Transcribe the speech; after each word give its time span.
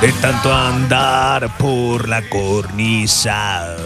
De 0.00 0.12
tanto 0.20 0.54
andar 0.54 1.56
por 1.58 2.08
la 2.08 2.28
cornisa. 2.28 3.76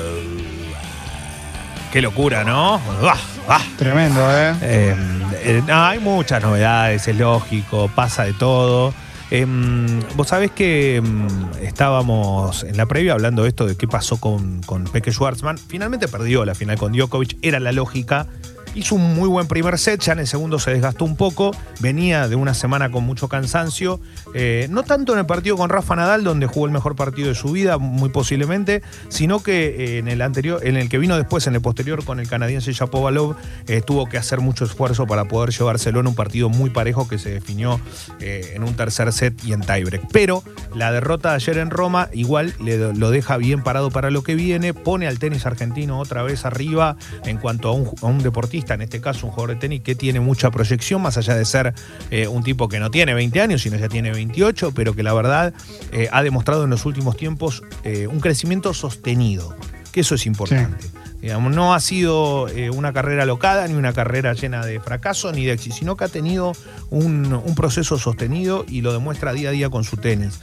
Qué 1.93 2.03
locura, 2.03 2.45
¿no? 2.45 2.81
Ah, 3.03 3.17
ah. 3.49 3.63
Tremendo, 3.77 4.21
¿eh? 4.31 4.55
Eh, 4.61 4.97
eh, 5.43 5.63
no, 5.67 5.85
hay 5.85 5.99
muchas 6.01 6.43
novedades, 6.43 7.09
es 7.09 7.17
lógico, 7.17 7.89
pasa 7.95 8.25
de 8.25 8.35
todo. 8.35 8.93
Em, 9.31 10.01
Vos 10.15 10.29
sabés 10.29 10.51
que 10.51 10.97
em, 10.97 11.27
estábamos 11.63 12.65
en 12.65 12.77
la 12.77 12.87
previa 12.87 13.13
hablando 13.13 13.43
de 13.43 13.49
esto 13.49 13.67
de 13.67 13.77
qué 13.77 13.87
pasó 13.87 14.19
con, 14.19 14.63
con 14.63 14.85
Peque 14.85 15.13
Schwartzman. 15.13 15.59
Finalmente 15.59 16.09
perdió 16.09 16.45
la 16.45 16.55
final 16.55 16.79
con 16.79 16.93
Djokovic, 16.93 17.37
era 17.43 17.61
la 17.61 17.73
lógica. 17.73 18.27
Hizo 18.75 18.95
un 18.95 19.15
muy 19.15 19.29
buen 19.29 19.47
primer 19.49 19.79
set, 19.79 20.01
ya 20.01 20.13
en 20.13 20.21
el 20.21 20.27
segundo 20.27 20.59
se 20.59 20.71
desgastó 20.71 21.05
un 21.05 21.17
poco, 21.17 21.51
venía 21.81 22.29
de 22.29 22.37
una 22.37 22.55
semana 22.55 22.91
con 22.91 23.05
mucho 23.05 23.29
cansancio, 23.29 24.01
eh, 24.35 24.67
no 24.71 24.83
tanto 24.83 25.13
en 25.15 25.21
el 25.21 25.27
partido 25.27 25.57
con 25.57 25.69
Rafa 25.69 25.97
Nadal, 25.97 26.23
donde 26.23 26.47
jugó 26.47 26.67
el 26.67 26.73
mejor 26.73 26.95
partido 26.95 27.29
de 27.29 27.35
su 27.35 27.53
vida, 27.53 27.79
muy 27.79 28.11
posiblemente, 28.11 28.83
sino 29.09 29.43
que 29.43 29.67
eh, 29.67 29.99
en 29.99 30.09
el 30.09 30.23
anterior, 30.23 30.61
en 30.63 30.77
el 30.77 30.89
que 30.89 30.99
vino 30.99 31.17
después, 31.17 31.47
en 31.47 31.55
el 31.55 31.61
posterior 31.61 32.05
con 32.05 32.21
el 32.21 32.29
canadiense 32.29 32.73
Shapovalov, 32.73 33.37
eh, 33.67 33.81
tuvo 33.81 34.07
que 34.07 34.19
hacer 34.19 34.41
mucho 34.41 34.65
esfuerzo 34.65 35.07
para 35.07 35.25
poder 35.25 35.51
llevárselo 35.51 36.01
en 36.01 36.07
un 36.07 36.15
partido 36.15 36.49
muy 36.49 36.71
parejo 36.71 37.09
que 37.09 37.19
se 37.19 37.31
definió 37.31 37.81
eh, 38.21 38.53
en 38.55 38.63
un 38.65 38.75
tercer 38.75 39.13
set 39.13 39.35
y 39.45 39.53
en 39.53 39.61
tiebreak. 39.61 40.03
Pero 40.13 40.43
la 40.75 40.93
derrota 40.93 41.31
de 41.31 41.37
ayer 41.37 41.59
en 41.59 41.71
Roma 41.71 42.09
igual 42.13 42.55
le, 42.61 42.93
lo 42.95 43.11
deja 43.11 43.37
bien 43.37 43.63
parado 43.63 43.91
para 43.91 44.11
lo 44.11 44.23
que 44.23 44.35
viene, 44.35 44.75
pone 44.75 45.07
al 45.07 45.19
tenis 45.19 45.47
argentino 45.47 45.99
otra 45.99 46.23
vez 46.23 46.45
arriba 46.45 46.97
en 47.25 47.39
cuanto 47.39 47.69
a 47.69 47.73
un, 47.73 47.91
a 48.03 48.07
un 48.07 48.19
deportista, 48.19 48.68
en 48.75 48.83
este 48.83 49.01
caso 49.01 49.27
un 49.27 49.33
jugador 49.33 49.55
de 49.55 49.61
tenis 49.61 49.83
que 49.83 49.95
tiene 49.95 50.21
mucha 50.21 50.51
proyección, 50.51 51.03
más 51.03 51.17
allá 51.17 51.35
de 51.35 51.45
ser 51.45 51.75
eh, 52.11 52.29
un 52.29 52.43
tipo 52.43 52.69
que 52.69 52.79
no 52.81 52.91
tiene 52.91 53.15
20 53.15 53.41
años, 53.41 53.63
sino 53.63 53.77
ya 53.77 53.89
tiene 53.89 54.11
28, 54.11 54.73
pero 54.75 54.95
que 54.95 55.03
la 55.03 55.13
verdad 55.13 55.53
eh, 55.93 56.09
ha 56.13 56.23
demostrado 56.23 56.65
en 56.65 56.71
los 56.71 56.85
últimos 56.87 57.17
tiempos 57.17 57.63
eh, 57.85 58.07
un 58.07 58.21
crecimiento 58.21 58.75
sostenido, 58.75 59.57
que 59.93 60.01
eso 60.01 60.15
es 60.15 60.27
importante. 60.27 60.87
Digamos, 61.21 61.53
no 61.53 61.75
ha 61.75 61.81
sido 61.81 62.49
eh, 62.49 62.71
una 62.71 62.93
carrera 62.93 63.27
locada, 63.27 63.67
ni 63.67 63.75
una 63.75 63.93
carrera 63.93 64.35
llena 64.35 64.65
de 64.65 64.79
fracaso, 64.79 65.33
ni 65.33 65.45
de 65.45 65.53
éxito, 65.53 65.75
sino 65.75 65.97
que 65.97 66.05
ha 66.05 66.09
tenido 66.09 66.53
un, 66.91 67.33
un 67.33 67.55
proceso 67.57 67.99
sostenido 67.99 68.65
y 68.69 68.83
lo 68.83 68.93
demuestra 68.93 69.33
día 69.33 69.49
a 69.49 69.53
día 69.53 69.69
con 69.69 69.83
su 69.83 69.97
tenis. 69.97 70.39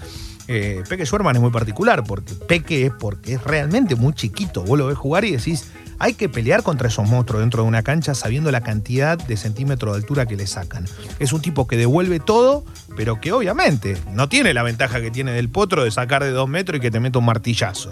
Eh, 0.47 0.83
Peque 0.87 1.05
Schwerman 1.05 1.35
es 1.35 1.41
muy 1.41 1.51
particular, 1.51 2.03
porque 2.03 2.33
Peque 2.33 2.85
es 2.87 2.91
porque 2.91 3.35
es 3.35 3.43
realmente 3.43 3.95
muy 3.95 4.13
chiquito. 4.13 4.63
Vos 4.63 4.77
lo 4.77 4.87
ves 4.87 4.97
jugar 4.97 5.23
y 5.23 5.31
decís, 5.31 5.71
hay 5.99 6.13
que 6.13 6.29
pelear 6.29 6.63
contra 6.63 6.87
esos 6.87 7.07
monstruos 7.07 7.41
dentro 7.41 7.63
de 7.63 7.67
una 7.67 7.83
cancha 7.83 8.15
sabiendo 8.15 8.51
la 8.51 8.61
cantidad 8.61 9.17
de 9.17 9.37
centímetros 9.37 9.93
de 9.93 10.01
altura 10.01 10.25
que 10.25 10.35
le 10.35 10.47
sacan. 10.47 10.85
Es 11.19 11.33
un 11.33 11.41
tipo 11.41 11.67
que 11.67 11.77
devuelve 11.77 12.19
todo, 12.19 12.63
pero 12.95 13.19
que 13.21 13.31
obviamente 13.31 13.97
no 14.11 14.29
tiene 14.29 14.53
la 14.53 14.63
ventaja 14.63 15.01
que 15.01 15.11
tiene 15.11 15.31
del 15.31 15.49
potro 15.49 15.83
de 15.83 15.91
sacar 15.91 16.23
de 16.23 16.31
dos 16.31 16.49
metros 16.49 16.77
y 16.77 16.81
que 16.81 16.91
te 16.91 16.99
meta 16.99 17.19
un 17.19 17.25
martillazo. 17.25 17.91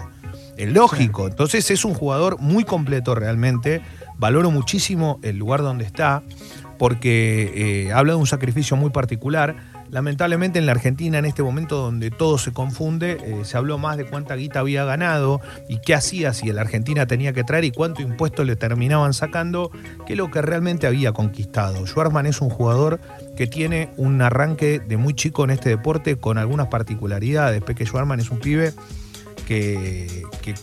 Es 0.56 0.72
lógico. 0.72 1.26
Entonces 1.26 1.70
es 1.70 1.84
un 1.84 1.94
jugador 1.94 2.38
muy 2.38 2.64
completo 2.64 3.14
realmente. 3.14 3.82
Valoro 4.18 4.50
muchísimo 4.50 5.18
el 5.22 5.36
lugar 5.36 5.62
donde 5.62 5.84
está 5.84 6.22
porque 6.78 7.86
eh, 7.86 7.92
habla 7.92 8.12
de 8.12 8.18
un 8.18 8.26
sacrificio 8.26 8.76
muy 8.76 8.90
particular. 8.90 9.56
Lamentablemente 9.90 10.58
en 10.58 10.66
la 10.66 10.72
Argentina, 10.72 11.18
en 11.18 11.24
este 11.24 11.42
momento 11.42 11.76
donde 11.76 12.10
todo 12.10 12.38
se 12.38 12.52
confunde, 12.52 13.18
eh, 13.22 13.44
se 13.44 13.56
habló 13.56 13.78
más 13.78 13.96
de 13.96 14.06
cuánta 14.06 14.34
guita 14.34 14.60
había 14.60 14.84
ganado 14.84 15.40
y 15.68 15.78
qué 15.78 15.94
hacía 15.94 16.32
si 16.32 16.50
la 16.52 16.62
Argentina 16.62 17.06
tenía 17.06 17.32
que 17.32 17.44
traer 17.44 17.64
y 17.64 17.70
cuánto 17.70 18.02
impuesto 18.02 18.44
le 18.44 18.56
terminaban 18.56 19.14
sacando, 19.14 19.70
que 20.06 20.16
lo 20.16 20.30
que 20.30 20.42
realmente 20.42 20.86
había 20.86 21.12
conquistado. 21.12 21.86
Schwarzman 21.86 22.26
es 22.26 22.40
un 22.40 22.50
jugador 22.50 23.00
que 23.36 23.46
tiene 23.46 23.90
un 23.96 24.20
arranque 24.22 24.80
de 24.80 24.96
muy 24.96 25.14
chico 25.14 25.44
en 25.44 25.50
este 25.50 25.68
deporte 25.68 26.16
con 26.16 26.38
algunas 26.38 26.68
particularidades. 26.68 27.62
Peque 27.62 27.86
Schwarzman 27.86 28.20
es 28.20 28.30
un 28.30 28.38
pibe 28.38 28.72
que, 29.46 30.24
que, 30.42 30.54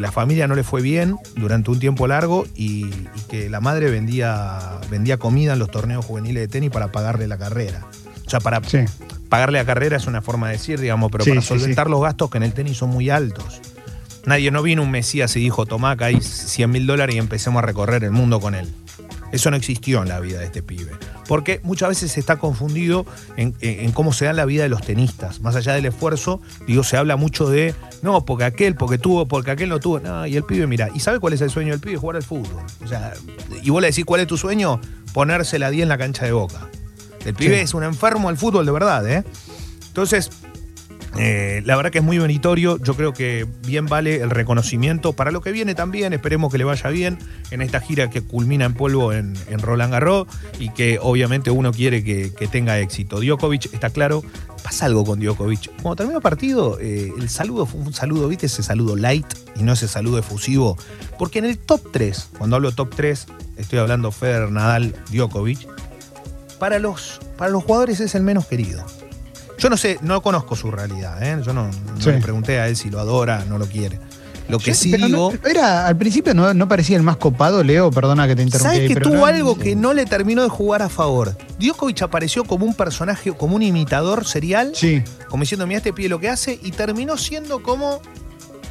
la 0.00 0.10
familia 0.10 0.48
no 0.48 0.54
le 0.54 0.62
fue 0.62 0.80
bien 0.80 1.18
durante 1.36 1.70
un 1.70 1.78
tiempo 1.78 2.06
largo 2.06 2.46
y, 2.54 2.86
y 2.86 3.20
que 3.28 3.50
la 3.50 3.60
madre 3.60 3.90
vendía, 3.90 4.80
vendía 4.90 5.18
comida 5.18 5.52
en 5.52 5.58
los 5.58 5.70
torneos 5.70 6.06
juveniles 6.06 6.44
de 6.44 6.48
tenis 6.48 6.70
para 6.70 6.90
pagarle 6.90 7.28
la 7.28 7.36
carrera. 7.36 7.86
O 8.26 8.30
sea, 8.30 8.40
para 8.40 8.62
Sí. 8.64 8.78
pagarle 9.28 9.58
la 9.58 9.64
carrera 9.64 9.96
es 9.96 10.06
una 10.06 10.22
forma 10.22 10.48
de 10.48 10.54
decir, 10.54 10.80
digamos, 10.80 11.10
pero 11.10 11.24
Sí, 11.24 11.30
para 11.30 11.42
sí, 11.42 11.48
solventar 11.48 11.88
los 11.90 12.00
gastos 12.02 12.30
que 12.30 12.38
en 12.38 12.44
el 12.44 12.52
tenis 12.54 12.76
son 12.78 12.90
muy 12.90 13.10
altos. 13.10 13.60
Nadie 14.24 14.50
no 14.50 14.62
vino 14.62 14.82
un 14.82 14.90
Mesías 14.90 15.34
y 15.36 15.40
dijo, 15.40 15.66
tomá 15.66 15.92
acá 15.92 16.06
hay 16.06 16.20
100 16.20 16.70
mil 16.70 16.86
dólares 16.86 17.16
y 17.16 17.18
empecemos 17.18 17.62
a 17.62 17.66
recorrer 17.66 18.04
el 18.04 18.12
mundo 18.12 18.40
con 18.40 18.54
él. 18.54 18.72
Eso 19.32 19.50
no 19.50 19.56
existió 19.56 20.02
en 20.02 20.08
la 20.08 20.20
vida 20.20 20.38
de 20.38 20.44
este 20.44 20.62
pibe. 20.62 20.92
Porque 21.26 21.58
muchas 21.64 21.88
veces 21.88 22.12
se 22.12 22.20
está 22.20 22.36
confundido 22.36 23.06
en, 23.38 23.54
en- 23.62 23.80
en 23.86 23.92
cómo 23.92 24.12
se 24.12 24.26
da 24.26 24.34
la 24.34 24.44
vida 24.44 24.62
de 24.62 24.68
los 24.68 24.82
tenistas. 24.82 25.40
Más 25.40 25.56
allá 25.56 25.72
del 25.72 25.86
esfuerzo, 25.86 26.40
digo, 26.66 26.84
se 26.84 26.98
habla 26.98 27.16
mucho 27.16 27.48
de, 27.48 27.74
no, 28.02 28.26
porque 28.26 28.44
aquel, 28.44 28.74
porque 28.74 28.98
tuvo, 28.98 29.26
porque 29.26 29.50
aquel 29.50 29.70
no 29.70 29.80
tuvo. 29.80 30.00
No, 30.00 30.26
y 30.26 30.36
el 30.36 30.44
pibe, 30.44 30.66
mira, 30.66 30.90
¿y 30.94 31.00
sabe 31.00 31.18
cuál 31.18 31.32
es 31.32 31.40
el 31.40 31.48
sueño 31.50 31.70
del 31.72 31.80
pibe? 31.80 31.96
Jugar 31.96 32.16
al 32.16 32.22
fútbol. 32.22 32.62
O 32.84 32.86
sea, 32.86 33.14
y 33.62 33.70
vos 33.70 33.80
le 33.80 33.88
decís, 33.88 34.04
¿cuál 34.04 34.20
es 34.20 34.26
tu 34.26 34.36
sueño? 34.36 34.80
Ponerse 35.14 35.58
la 35.58 35.70
10 35.70 35.84
en 35.84 35.88
la 35.88 35.98
cancha 35.98 36.26
de 36.26 36.32
boca. 36.32 36.68
El 37.24 37.34
pibe 37.34 37.56
Sí. 37.56 37.60
es 37.62 37.74
un 37.74 37.84
enfermo 37.84 38.28
al 38.28 38.36
fútbol 38.36 38.66
de 38.66 38.72
verdad, 38.72 39.08
¿eh? 39.10 39.24
Entonces, 39.88 40.30
eh, 41.18 41.62
la 41.66 41.76
verdad 41.76 41.90
que 41.92 41.98
es 41.98 42.04
muy 42.04 42.18
bonitorio. 42.18 42.78
Yo 42.78 42.94
creo 42.94 43.12
que 43.12 43.46
bien 43.66 43.84
vale 43.86 44.22
el 44.22 44.30
reconocimiento 44.30 45.12
para 45.12 45.30
lo 45.30 45.42
que 45.42 45.52
viene 45.52 45.74
también. 45.74 46.14
Esperemos 46.14 46.50
que 46.50 46.56
le 46.58 46.64
vaya 46.64 46.88
bien 46.88 47.18
en 47.50 47.60
esta 47.60 47.80
gira 47.80 48.08
que 48.08 48.22
culmina 48.22 48.64
en 48.64 48.72
polvo 48.74 49.12
en, 49.12 49.34
en 49.50 49.58
Roland 49.58 49.92
Garros 49.92 50.26
y 50.58 50.70
que 50.70 50.98
obviamente 51.02 51.50
uno 51.50 51.70
quiere 51.72 52.02
que, 52.02 52.32
que 52.32 52.48
tenga 52.48 52.78
éxito. 52.78 53.20
Djokovic, 53.20 53.74
está 53.74 53.90
claro, 53.90 54.24
pasa 54.64 54.86
algo 54.86 55.04
con 55.04 55.20
Djokovic. 55.20 55.70
Cuando 55.82 55.96
terminó 55.96 56.18
el 56.18 56.22
partido, 56.22 56.78
eh, 56.80 57.12
el 57.18 57.28
saludo 57.28 57.66
fue 57.66 57.80
un 57.82 57.92
saludo, 57.92 58.26
¿viste? 58.28 58.46
Ese 58.46 58.62
saludo 58.62 58.96
light 58.96 59.26
y 59.54 59.64
no 59.64 59.74
ese 59.74 59.88
saludo 59.88 60.18
efusivo. 60.18 60.78
Porque 61.18 61.40
en 61.40 61.44
el 61.44 61.58
top 61.58 61.92
3, 61.92 62.30
cuando 62.38 62.56
hablo 62.56 62.72
top 62.72 62.94
3, 62.96 63.26
estoy 63.58 63.78
hablando 63.80 64.12
Federer, 64.12 64.50
Nadal, 64.50 64.94
Djokovic, 65.10 65.68
para 66.62 66.78
los, 66.78 67.18
para 67.36 67.50
los 67.50 67.64
jugadores 67.64 67.98
es 67.98 68.14
el 68.14 68.22
menos 68.22 68.46
querido. 68.46 68.84
Yo 69.58 69.68
no 69.68 69.76
sé, 69.76 69.98
no 70.00 70.22
conozco 70.22 70.54
su 70.54 70.70
realidad, 70.70 71.20
¿eh? 71.20 71.36
Yo 71.44 71.52
no, 71.52 71.64
no 71.66 72.00
Sí. 72.00 72.12
le 72.12 72.18
pregunté 72.20 72.60
a 72.60 72.68
él 72.68 72.76
si 72.76 72.88
lo 72.88 73.00
adora, 73.00 73.44
no 73.48 73.58
lo 73.58 73.66
quiere. 73.66 73.98
Lo 74.48 74.60
que 74.60 74.72
sí 74.72 74.92
pero 74.92 75.06
digo. 75.08 75.32
no- 75.42 75.48
era, 75.50 75.88
al 75.88 75.96
principio 75.96 76.34
no, 76.34 76.54
no 76.54 76.68
parecía 76.68 76.96
el 76.96 77.02
más 77.02 77.16
copado, 77.16 77.64
Leo, 77.64 77.90
perdona 77.90 78.28
que 78.28 78.36
te 78.36 78.42
interrumpí. 78.44 78.76
¿Sabes 78.76 78.88
que 78.88 78.94
pero 78.94 79.10
tuvo 79.10 79.16
no- 79.22 79.26
algo 79.26 79.58
que 79.58 79.74
no 79.74 79.92
le 79.92 80.06
terminó 80.06 80.40
de 80.44 80.50
jugar 80.50 80.82
a 80.82 80.88
favor? 80.88 81.36
Djokovic 81.58 82.00
apareció 82.02 82.44
como 82.44 82.64
un 82.64 82.74
personaje, 82.74 83.32
como 83.32 83.56
un 83.56 83.62
imitador 83.64 84.24
serial, 84.24 84.70
Sí, 84.76 85.02
como 85.28 85.40
diciendo, 85.42 85.66
mira 85.66 85.78
este 85.78 85.92
pie 85.92 86.08
lo 86.08 86.20
que 86.20 86.28
hace, 86.28 86.60
y 86.62 86.70
terminó 86.70 87.16
siendo 87.16 87.60
como 87.60 88.00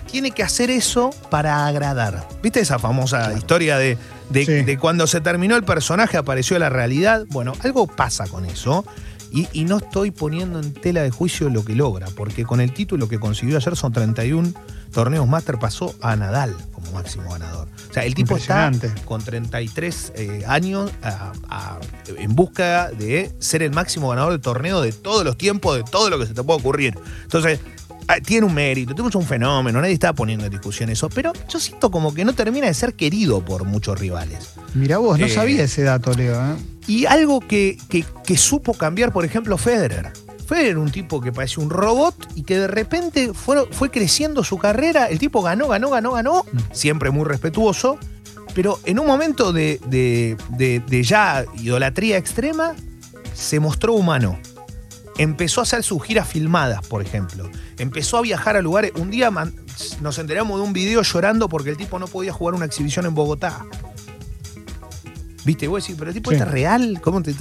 tiene 0.10 0.32
que 0.32 0.44
hacer 0.44 0.70
eso 0.72 1.10
para 1.30 1.68
agradar. 1.68 2.26
¿Viste 2.42 2.62
esa 2.62 2.80
famosa 2.80 3.34
historia 3.34 3.78
de, 3.78 3.98
de- 4.32 4.46
Sí. 4.46 4.64
de 4.64 4.78
cuando 4.78 5.08
se 5.08 5.22
terminó 5.22 5.56
el 5.56 5.64
personaje 5.64 6.18
apareció 6.18 6.58
la 6.60 6.70
realidad? 6.70 7.26
Bueno, 7.30 7.54
algo 7.64 7.88
pasa 7.88 8.28
con 8.28 8.46
eso. 8.46 8.86
Y, 9.34 9.48
y 9.54 9.64
no 9.64 9.78
estoy 9.78 10.12
poniendo 10.12 10.60
en 10.60 10.74
tela 10.74 11.04
de 11.04 11.10
juicio 11.10 11.50
lo 11.50 11.64
que 11.64 11.74
logra, 11.74 12.08
porque 12.18 12.44
con 12.44 12.60
el 12.60 12.74
título 12.74 13.08
que 13.08 13.18
consiguió 13.18 13.56
ayer 13.56 13.78
son 13.78 13.94
31 13.94 14.52
torneos 14.92 15.26
Master, 15.26 15.58
pasó 15.58 15.96
a 16.02 16.18
Nadal 16.18 16.54
como 16.74 16.92
máximo 16.92 17.32
ganador. 17.32 17.70
O 17.90 17.94
sea, 17.94 18.04
el 18.04 18.14
tipo 18.14 18.36
está 18.36 18.70
con 19.06 19.24
33 19.24 20.12
eh, 20.16 20.44
años 20.48 20.92
a- 21.02 21.32
a- 21.50 21.80
en 22.18 22.36
busca 22.36 22.90
de 22.92 23.32
ser 23.40 23.64
el 23.64 23.72
máximo 23.72 24.10
ganador 24.10 24.34
de 24.34 24.40
torneo 24.40 24.82
de 24.82 24.92
todos 24.92 25.24
los 25.24 25.38
tiempos, 25.38 25.78
de 25.78 25.84
todo 25.84 26.10
lo 26.10 26.20
que 26.20 26.26
se 26.26 26.34
te 26.34 26.44
pueda 26.44 26.60
ocurrir. 26.60 26.98
Entonces, 27.24 27.62
tiene 28.26 28.46
un 28.46 28.54
mérito, 28.54 28.94
tenemos 28.94 29.16
un 29.16 29.26
fenómeno, 29.26 29.80
nadie 29.82 29.94
está 29.94 30.14
poniendo 30.14 30.46
en 30.46 30.52
discusión 30.52 30.90
eso, 30.90 31.10
pero 31.10 31.32
yo 31.48 31.60
siento 31.60 31.90
como 31.92 32.14
que 32.14 32.26
no 32.26 32.34
termina 32.34 32.68
de 32.68 32.74
ser 32.74 32.94
querido 32.94 33.44
por 33.46 33.64
muchos 33.64 34.00
rivales. 34.00 34.50
mira 34.74 34.98
vos, 34.98 35.18
no 35.20 35.26
Eh, 35.26 35.30
sabía 35.30 35.64
ese 35.64 35.84
dato, 35.84 36.14
Leo. 36.14 36.36
¿eh? 36.36 36.56
Y 36.88 37.06
algo 37.06 37.40
que, 37.40 37.78
que- 37.90 38.06
que 38.26 38.38
supo 38.38 38.74
cambiar, 38.74 39.12
por 39.14 39.24
ejemplo, 39.26 39.58
Federer. 39.58 40.12
Federer 40.48 40.72
era 40.72 40.80
un 40.80 40.92
tipo 40.92 41.22
que 41.22 41.32
parecía 41.32 41.64
un 41.64 41.70
robot 41.70 42.16
y 42.36 42.44
que 42.44 42.58
de 42.60 42.68
repente 42.68 43.32
fue, 43.34 43.68
fue 43.72 43.90
creciendo 43.90 44.44
su 44.44 44.58
carrera. 44.58 45.06
El 45.08 45.18
tipo 45.20 45.42
ganó, 45.42 45.68
ganó, 45.70 45.90
ganó, 45.90 46.12
ganó, 46.12 46.46
siempre 46.74 47.10
muy 47.12 47.24
respetuoso, 47.26 47.98
pero 48.54 48.78
en 48.84 49.00
un 49.00 49.08
momento 49.08 49.54
de, 49.54 49.80
de- 49.88 50.36
de- 50.50 50.82
de 50.86 51.04
ya 51.04 51.46
idolatría 51.58 52.18
extrema, 52.18 52.74
se 53.34 53.60
mostró 53.62 53.94
humano. 53.94 54.38
Empezó 55.22 55.60
a 55.62 55.64
hacer 55.64 55.84
sus 55.84 56.02
giras 56.04 56.28
filmadas, 56.28 56.86
por 56.88 57.02
ejemplo. 57.04 57.48
Empezó 57.78 58.18
a 58.18 58.22
viajar 58.22 58.58
a 58.58 58.62
lugares. 58.62 58.92
Un 58.96 59.12
día 59.12 59.30
man- 59.30 59.54
nos 60.02 60.18
enteramos 60.18 60.60
de 60.60 60.66
un 60.66 60.74
video 60.74 61.04
llorando 61.04 61.48
porque 61.48 61.70
el 61.70 61.78
tipo 61.78 62.00
no 62.00 62.08
podía 62.08 62.34
jugar 62.34 62.56
una 62.56 62.66
exhibición 62.66 63.06
en 63.06 63.14
Bogotá. 63.14 63.66
Viste, 65.46 65.68
vos 65.68 65.84
decís, 65.84 65.96
pero 65.98 66.10
el 66.10 66.16
tipo 66.16 66.30
Sí. 66.32 66.36
este 66.38 66.48
es 66.48 66.52
real, 66.52 67.00
¿cómo 67.02 67.22
te, 67.22 67.36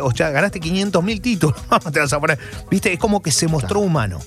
o 0.00 0.10
sea, 0.12 0.30
ganaste 0.30 0.58
500 0.60 1.02
mil 1.04 1.20
títulos, 1.20 1.56
¿cómo 1.68 1.90
te 1.92 2.00
vas 2.00 2.12
a 2.12 2.20
poner? 2.20 2.38
Viste, 2.70 2.92
es 2.92 2.98
como 2.98 3.20
que 3.22 3.30
se 3.32 3.46
mostró 3.48 3.80
humano. 3.80 4.20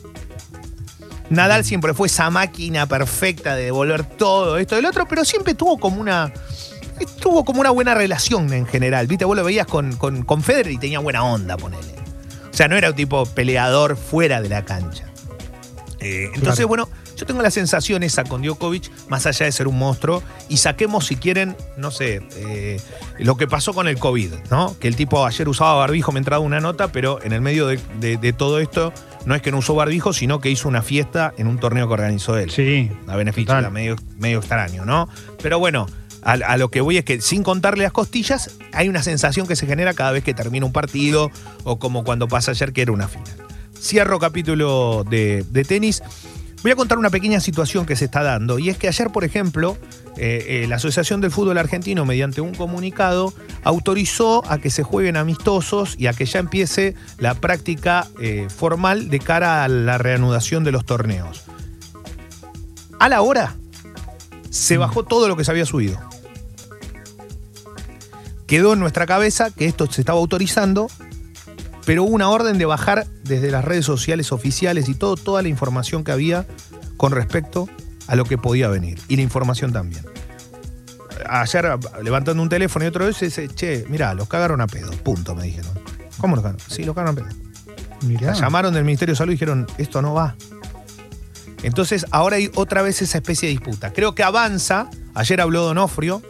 Nadal 1.29 1.63
siempre 1.65 1.93
fue 1.93 2.07
esa 2.07 2.29
máquina 2.29 2.87
perfecta 2.87 3.55
de 3.55 3.65
devolver 3.65 4.05
todo 4.05 4.57
esto 4.57 4.75
del 4.75 4.85
otro, 4.85 5.07
pero 5.07 5.23
siempre 5.25 5.53
tuvo 5.55 5.77
como 5.77 5.99
una. 6.01 6.31
Tuvo 7.21 7.45
como 7.45 7.61
una 7.61 7.69
buena 7.71 7.93
relación 7.93 8.51
en 8.53 8.65
general. 8.65 9.07
Viste, 9.07 9.23
vos 9.25 9.35
lo 9.35 9.43
veías 9.43 9.67
con, 9.67 9.95
con, 9.97 10.23
con 10.23 10.41
Federer 10.41 10.71
y 10.73 10.77
tenía 10.77 10.99
buena 10.99 11.23
onda, 11.23 11.55
ponele. 11.57 11.95
O 12.57 12.59
sea, 12.59 12.67
no 12.67 12.75
era 12.75 12.89
un 12.89 12.95
tipo 12.95 13.23
peleador 13.27 13.95
fuera 13.95 14.41
de 14.41 14.49
la 14.49 14.65
cancha. 14.65 15.05
Eh, 15.99 16.25
entonces, 16.33 16.65
Claro. 16.65 16.67
bueno, 16.69 16.89
yo 17.15 17.27
tengo 17.27 17.43
la 17.43 17.51
sensación 17.51 18.01
esa 18.01 18.23
con 18.23 18.41
Djokovic, 18.41 18.89
más 19.09 19.27
allá 19.27 19.45
de 19.45 19.51
ser 19.51 19.67
un 19.67 19.77
monstruo, 19.77 20.23
y 20.49 20.57
saquemos, 20.57 21.05
si 21.05 21.17
quieren, 21.17 21.55
no 21.77 21.91
sé, 21.91 22.19
eh, 22.35 22.81
lo 23.19 23.37
que 23.37 23.45
pasó 23.47 23.75
con 23.75 23.87
el 23.87 23.99
COVID, 23.99 24.33
¿no? 24.49 24.75
Que 24.79 24.87
el 24.87 24.95
tipo 24.95 25.23
ayer 25.27 25.47
usaba 25.47 25.75
barbijo, 25.75 26.11
me 26.11 26.17
entraba 26.17 26.43
una 26.43 26.59
nota, 26.59 26.91
pero 26.91 27.21
en 27.23 27.31
el 27.31 27.41
medio 27.41 27.67
de, 27.67 27.79
de- 27.99 28.17
de 28.17 28.33
todo 28.33 28.59
esto, 28.59 28.91
no 29.25 29.35
es 29.35 29.43
que 29.43 29.51
no 29.51 29.59
usó 29.59 29.75
barbijo, 29.75 30.11
sino 30.11 30.39
que 30.41 30.49
hizo 30.49 30.67
una 30.67 30.81
fiesta 30.81 31.35
en 31.37 31.45
un 31.45 31.59
torneo 31.59 31.87
que 31.87 31.93
organizó 31.93 32.39
él. 32.39 32.49
Sí. 32.49 32.91
A 33.05 33.15
beneficio, 33.15 33.49
Total. 33.49 33.65
era 33.65 33.69
medio, 33.69 33.97
medio 34.17 34.39
extraño, 34.39 34.83
¿no? 34.83 35.07
Pero 35.43 35.59
bueno, 35.59 35.85
a, 36.21 36.57
lo 36.57 36.69
que 36.69 36.81
voy 36.81 36.97
es 36.97 37.05
que 37.05 37.21
sin 37.21 37.43
contarle 37.43 37.83
las 37.83 37.91
costillas, 37.91 38.51
hay 38.73 38.89
una 38.89 39.03
sensación 39.03 39.47
que 39.47 39.55
se 39.55 39.65
genera 39.65 39.93
cada 39.93 40.11
vez 40.11 40.23
que 40.23 40.33
termina 40.33 40.65
un 40.65 40.73
partido 40.73 41.31
o 41.63 41.79
como 41.79 42.03
cuando 42.03 42.27
pasa 42.27 42.51
ayer 42.51 42.73
que 42.73 42.81
era 42.81 42.91
una 42.91 43.07
final. 43.07 43.37
Cierro 43.79 44.19
capítulo 44.19 45.05
de, 45.09 45.45
de 45.49 45.63
tenis. 45.63 46.01
Voy 46.63 46.71
a 46.71 46.75
contar 46.75 46.97
una 46.97 47.09
pequeña 47.09 47.39
situación 47.39 47.85
que 47.85 47.95
se 47.95 48.05
está 48.05 48.23
dando. 48.23 48.59
Y 48.59 48.69
es 48.69 48.77
que 48.77 48.87
ayer, 48.87 49.11
por 49.11 49.23
ejemplo, 49.23 49.77
eh, 50.17 50.63
eh, 50.63 50.67
la 50.67 50.77
Asociación 50.77 51.21
del 51.21 51.29
Fútbol 51.29 51.59
Argentino, 51.59 52.03
mediante 52.05 52.41
un 52.41 52.55
comunicado, 52.55 53.33
autorizó 53.63 54.43
a 54.49 54.57
que 54.57 54.71
se 54.71 54.81
jueguen 54.81 55.15
amistosos 55.15 55.95
y 55.97 56.07
a 56.07 56.13
que 56.13 56.25
ya 56.25 56.39
empiece 56.39 56.95
la 57.19 57.35
práctica 57.35 58.07
eh, 58.19 58.47
formal 58.49 59.09
de 59.09 59.19
cara 59.19 59.63
a 59.63 59.67
la 59.67 59.99
reanudación 59.99 60.63
de 60.63 60.71
los 60.71 60.85
torneos. 60.85 61.43
A 62.99 63.09
la 63.09 63.21
hora, 63.21 63.55
se 64.57 64.77
bajó 64.77 65.03
todo 65.03 65.27
lo 65.27 65.37
que 65.37 65.43
se 65.43 65.51
había 65.51 65.65
subido. 65.65 65.99
Quedó 68.47 68.73
en 68.73 68.79
nuestra 68.79 69.05
cabeza 69.05 69.51
que 69.51 69.65
esto 69.65 69.91
se 69.91 70.01
estaba 70.01 70.19
autorizando, 70.19 70.87
pero 71.85 72.03
hubo 72.03 72.15
una 72.15 72.29
orden 72.29 72.57
de 72.57 72.65
bajar 72.65 73.05
desde 73.23 73.51
las 73.51 73.63
redes 73.63 73.85
sociales 73.85 74.31
oficiales 74.31 74.89
y 74.89 74.95
todo, 74.95 75.15
toda 75.15 75.41
la 75.41 75.49
información 75.49 76.03
que 76.03 76.11
había 76.11 76.45
con 76.95 77.11
respecto 77.11 77.69
a 78.07 78.15
lo 78.15 78.25
que 78.25 78.37
podía 78.37 78.67
venir. 78.69 78.99
Y 79.07 79.17
la 79.17 79.21
información 79.21 79.73
también. 79.73 80.05
Ayer, 81.29 81.77
levantando 82.01 82.41
un 82.41 82.49
teléfono 82.49 82.85
y 82.85 82.87
otro 82.87 83.05
vez, 83.05 83.19
dice, 83.19 83.49
che, 83.49 83.85
mirá, 83.89 84.13
los 84.13 84.27
cagaron 84.27 84.61
a 84.61 84.67
pedo. 84.67 84.91
Punto, 85.03 85.35
me 85.35 85.43
dijeron. 85.43 85.71
¿Cómo 86.17 86.35
los 86.35 86.43
cagaron? 86.43 86.65
Sí, 86.69 86.83
los 86.83 86.95
cagaron 86.95 87.19
a 87.19 87.23
pedo. 87.23 87.35
Mirá. 88.07 88.27
La 88.27 88.33
llamaron 88.33 88.73
del 88.73 88.85
Ministerio 88.85 89.13
de 89.13 89.17
Salud 89.17 89.31
y 89.31 89.35
dijeron, 89.35 89.67
esto 89.77 90.01
no 90.01 90.13
va. 90.13 90.35
Entonces, 91.63 92.05
ahora 92.11 92.35
hay 92.37 92.51
otra 92.55 92.81
vez 92.81 93.01
esa 93.01 93.17
especie 93.17 93.47
de 93.47 93.53
disputa. 93.53 93.91
Creo 93.93 94.13
que 94.15 94.23
avanza. 94.23 94.89
Ayer 95.15 95.41
habló 95.41 95.63
Donofrio 95.63 96.21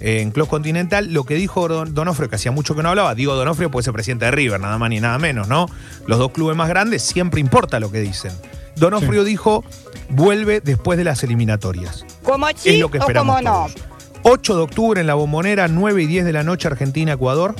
eh, 0.00 0.20
en 0.20 0.30
Club 0.30 0.48
Continental. 0.48 1.12
Lo 1.12 1.24
que 1.24 1.34
dijo 1.34 1.66
Don- 1.68 1.92
Donofrio, 1.94 2.28
que 2.30 2.36
hacía 2.36 2.52
mucho 2.52 2.76
que 2.76 2.82
no 2.82 2.88
hablaba, 2.90 3.14
digo 3.14 3.34
Donofrio 3.34 3.70
puede 3.70 3.84
ser 3.84 3.92
presidente 3.92 4.26
de 4.26 4.30
River, 4.30 4.60
nada 4.60 4.78
más 4.78 4.90
ni 4.90 5.00
nada 5.00 5.18
menos, 5.18 5.48
¿no? 5.48 5.66
Los 6.06 6.18
dos 6.18 6.30
clubes 6.30 6.56
más 6.56 6.68
grandes 6.68 7.02
siempre 7.02 7.40
importa 7.40 7.80
lo 7.80 7.90
que 7.90 8.00
dicen. 8.00 8.32
Donofrio 8.76 9.24
dijo, 9.24 9.64
vuelve 10.08 10.60
después 10.60 10.96
de 10.96 11.04
las 11.04 11.22
eliminatorias. 11.24 12.06
Como 12.22 12.48
Es 12.48 12.60
sí 12.60 12.76
lo 12.78 12.90
que 12.90 12.98
o 12.98 13.06
como 13.06 13.40
no. 13.42 13.66
todos. 13.66 13.74
8 14.22 14.56
de 14.56 14.62
octubre 14.62 15.00
en 15.00 15.06
la 15.06 15.14
bombonera, 15.14 15.66
9 15.66 16.02
y 16.02 16.06
10 16.06 16.24
de 16.26 16.32
la 16.32 16.44
noche, 16.44 16.68
Argentina-Ecuador. 16.68 17.54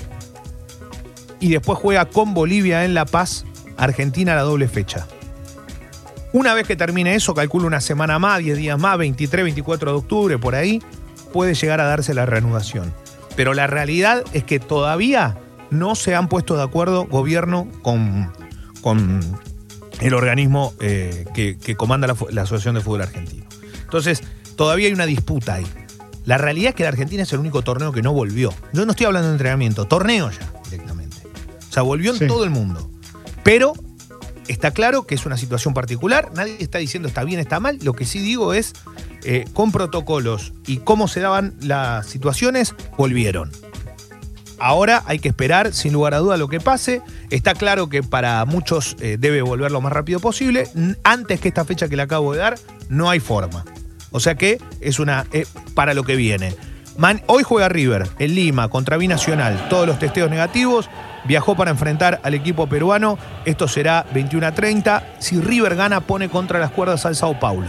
Y 1.40 1.50
después 1.50 1.78
juega 1.78 2.04
con 2.04 2.34
Bolivia 2.34 2.84
en 2.84 2.94
La 2.94 3.06
Paz, 3.06 3.44
Argentina 3.76 4.34
la 4.34 4.42
doble 4.42 4.68
fecha. 4.68 5.06
Una 6.32 6.54
vez 6.54 6.66
que 6.66 6.76
termine 6.76 7.14
eso, 7.14 7.34
calculo 7.34 7.66
una 7.66 7.80
semana 7.80 8.18
más, 8.18 8.38
10 8.38 8.56
días 8.56 8.78
más, 8.78 8.96
23, 8.98 9.44
24 9.44 9.90
de 9.92 9.98
octubre, 9.98 10.38
por 10.38 10.54
ahí, 10.54 10.80
puede 11.32 11.54
llegar 11.54 11.80
a 11.80 11.84
darse 11.84 12.14
la 12.14 12.24
reanudación. 12.26 12.92
Pero 13.36 13.54
la 13.54 13.66
realidad 13.66 14.22
es 14.32 14.44
que 14.44 14.60
todavía 14.60 15.38
no 15.70 15.94
se 15.94 16.14
han 16.14 16.28
puesto 16.28 16.56
de 16.56 16.62
acuerdo 16.62 17.06
gobierno 17.06 17.68
con, 17.82 18.30
con 18.80 19.20
el 20.00 20.14
organismo 20.14 20.72
eh, 20.80 21.24
que, 21.34 21.58
que 21.58 21.76
comanda 21.76 22.06
la, 22.06 22.42
Asociación 22.42 22.74
de 22.76 22.80
Fútbol 22.80 23.02
Argentino. 23.02 23.46
Entonces, 23.82 24.22
todavía 24.56 24.86
hay 24.88 24.92
una 24.94 25.06
disputa 25.06 25.54
ahí. 25.54 25.66
La 26.26 26.38
realidad 26.38 26.70
es 26.70 26.74
que 26.76 26.82
la 26.84 26.90
Argentina 26.90 27.22
es 27.24 27.32
el 27.32 27.40
único 27.40 27.62
torneo 27.62 27.92
que 27.92 28.02
no 28.02 28.12
volvió. 28.12 28.52
Yo 28.72 28.84
no 28.84 28.92
estoy 28.92 29.06
hablando 29.06 29.28
de 29.28 29.34
entrenamiento, 29.34 29.86
torneo 29.86 30.30
ya 30.30 30.52
directamente. 30.70 31.16
O 31.68 31.72
sea, 31.72 31.82
volvió 31.82 32.12
en 32.12 32.18
Sí. 32.18 32.26
todo 32.26 32.44
el 32.44 32.50
mundo. 32.50 32.90
Pero 33.42 33.72
está 34.50 34.72
claro 34.72 35.06
que 35.06 35.14
es 35.14 35.26
una 35.26 35.36
situación 35.36 35.74
particular, 35.74 36.30
nadie 36.34 36.56
está 36.58 36.78
diciendo 36.78 37.08
está 37.08 37.24
bien, 37.24 37.40
está 37.40 37.60
mal. 37.60 37.78
Lo 37.82 37.92
que 37.92 38.04
sí 38.04 38.18
digo 38.18 38.52
es, 38.52 38.72
eh, 39.24 39.44
con 39.52 39.72
protocolos 39.72 40.52
y 40.66 40.78
cómo 40.78 41.08
se 41.08 41.20
daban 41.20 41.54
las 41.60 42.06
situaciones, 42.06 42.74
volvieron. 42.96 43.50
Ahora 44.58 45.02
hay 45.06 45.18
que 45.18 45.28
esperar, 45.28 45.72
sin 45.72 45.92
lugar 45.92 46.14
a 46.14 46.18
duda, 46.18 46.36
lo 46.36 46.48
que 46.48 46.60
pase. 46.60 47.00
Está 47.30 47.54
claro 47.54 47.88
que 47.88 48.02
para 48.02 48.44
muchos 48.44 48.96
eh, 49.00 49.16
debe 49.18 49.40
volver 49.40 49.70
lo 49.70 49.80
más 49.80 49.92
rápido 49.92 50.20
posible. 50.20 50.68
Antes 51.02 51.40
que 51.40 51.48
esta 51.48 51.64
fecha 51.64 51.88
que 51.88 51.96
le 51.96 52.02
acabo 52.02 52.32
de 52.32 52.40
dar, 52.40 52.58
no 52.88 53.08
hay 53.08 53.20
forma. 53.20 53.64
O 54.10 54.20
sea 54.20 54.34
que 54.34 54.60
es 54.80 54.98
una 54.98 55.26
eh, 55.32 55.46
para 55.74 55.94
lo 55.94 56.04
que 56.04 56.16
viene. 56.16 56.54
Hoy 57.26 57.42
juega 57.42 57.70
River 57.70 58.08
en 58.18 58.34
Lima 58.34 58.68
contra 58.68 58.98
Binacional. 58.98 59.68
Todos 59.70 59.86
los 59.86 59.98
testeos 59.98 60.28
negativos. 60.28 60.90
Viajó 61.24 61.54
para 61.56 61.70
enfrentar 61.70 62.20
al 62.22 62.34
equipo 62.34 62.66
peruano. 62.66 63.18
Esto 63.44 63.68
será 63.68 64.06
21 64.12 64.46
a 64.46 64.52
30. 64.52 65.04
Si 65.18 65.40
River 65.40 65.76
gana, 65.76 66.00
pone 66.00 66.28
contra 66.28 66.58
las 66.58 66.70
cuerdas 66.70 67.04
al 67.06 67.16
Sao 67.16 67.38
Paulo. 67.38 67.68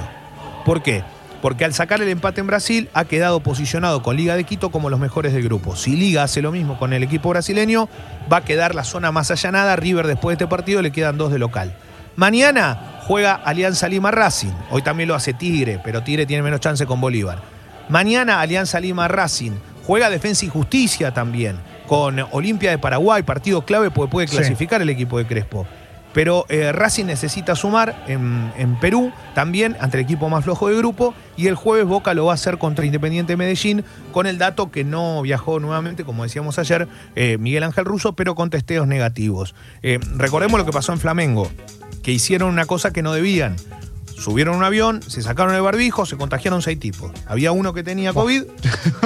¿Por 0.66 0.82
qué? 0.82 1.04
Porque 1.42 1.66
al 1.66 1.74
sacar 1.74 2.02
el 2.02 2.10
empate 2.10 2.40
en 2.40 2.48
Brasil 2.48 2.90
ha 2.94 3.06
quedado 3.06 3.40
posicionado 3.40 4.04
con 4.04 4.16
Liga 4.16 4.36
de 4.36 4.44
Quito 4.44 4.70
como 4.70 4.90
los 4.90 5.00
mejores 5.00 5.34
del 5.34 5.44
grupo. 5.44 5.76
Si 5.76 5.96
Liga 5.96 6.24
hace 6.24 6.42
lo 6.42 6.52
mismo 6.52 6.78
con 6.78 6.94
el 6.94 7.02
equipo 7.02 7.30
brasileño, 7.30 7.90
va 8.32 8.38
a 8.38 8.46
quedar 8.46 8.76
la 8.76 8.84
zona 8.84 9.12
más 9.12 9.32
allanada. 9.32 9.76
River 9.76 10.06
después 10.06 10.38
de 10.38 10.44
este 10.44 10.50
partido 10.50 10.82
le 10.82 10.92
quedan 10.92 11.18
dos 11.18 11.32
de 11.32 11.40
local. 11.40 11.76
Mañana 12.16 13.00
juega 13.08 13.34
Alianza 13.34 13.88
Lima 13.88 14.12
Racing. 14.12 14.52
Hoy 14.70 14.84
también 14.84 15.10
lo 15.10 15.16
hace 15.16 15.34
Tigre, 15.34 15.80
pero 15.84 16.04
Tigre 16.04 16.28
tiene 16.28 16.44
menos 16.44 16.60
chance 16.60 16.86
con 16.86 17.02
Bolívar. 17.02 17.42
Mañana 17.90 18.40
Alianza 18.40 18.80
Lima 18.80 19.08
Racing. 19.08 19.54
Juega 19.88 20.12
Defensa 20.12 20.46
y 20.46 20.50
Justicia 20.50 21.12
también. 21.12 21.58
Con 21.92 22.26
Olimpia 22.32 22.72
de 22.72 22.78
Paraguay, 22.78 23.22
partido 23.22 23.66
clave 23.66 23.92
porque 23.92 24.10
puede 24.10 24.28
Sí. 24.30 24.38
clasificar 24.38 24.82
el 24.82 24.90
equipo 24.90 25.18
de 25.18 25.26
Crespo. 25.28 25.68
Pero 26.14 26.46
eh, 26.48 26.72
Racing 26.72 27.04
necesita 27.06 27.54
sumar 27.54 28.06
en, 28.08 28.50
en 28.58 28.80
Perú 28.80 29.12
también 29.36 29.76
ante 29.82 29.98
el 29.98 30.04
equipo 30.06 30.30
más 30.30 30.46
flojo 30.46 30.70
del 30.70 30.78
grupo. 30.78 31.14
Y 31.36 31.48
el 31.48 31.56
jueves 31.56 31.86
Boca 31.86 32.14
lo 32.14 32.24
va 32.28 32.32
a 32.32 32.36
hacer 32.36 32.58
contra 32.58 32.86
Independiente 32.86 33.36
Medellín 33.36 33.84
con 34.14 34.26
el 34.26 34.38
dato 34.38 34.72
que 34.72 34.86
no 34.86 35.22
viajó 35.22 35.60
nuevamente, 35.60 36.06
como 36.06 36.24
decíamos 36.24 36.58
ayer, 36.60 36.88
eh, 37.18 37.38
Miguel 37.38 37.64
Ángel 37.64 37.84
Russo, 37.84 38.14
pero 38.14 38.36
con 38.36 38.50
testeos 38.50 38.88
negativos. 38.88 39.54
Eh, 39.84 40.00
recordemos 40.16 40.58
lo 40.60 40.66
que 40.66 40.72
pasó 40.72 40.94
en 40.94 41.00
Flamengo, 41.00 41.50
que 42.04 42.14
hicieron 42.14 42.48
una 42.50 42.66
cosa 42.68 42.94
que 42.94 43.02
no 43.02 43.12
debían. 43.12 43.58
Subieron 44.18 44.56
un 44.56 44.64
avión, 44.64 45.02
se 45.04 45.22
sacaron 45.22 45.56
el 45.56 45.62
barbijo, 45.62 46.06
se 46.06 46.16
contagiaron 46.16 46.62
seis 46.62 46.80
tipos. 46.80 47.12
Había 47.28 47.52
uno 47.52 47.74
que 47.74 47.84
tenía 47.84 48.14
COVID, 48.14 48.44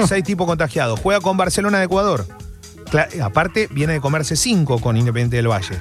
seis 0.06 0.22
tipos 0.22 0.46
contagiados. 0.46 1.00
Juega 1.00 1.20
con 1.20 1.36
Barcelona 1.36 1.78
de 1.78 1.84
Ecuador. 1.86 2.26
Aparte, 3.22 3.68
viene 3.70 3.94
de 3.94 4.00
comerse 4.00 4.36
cinco 4.36 4.80
con 4.80 4.96
Independiente 4.96 5.36
del 5.36 5.48
Valle. 5.48 5.80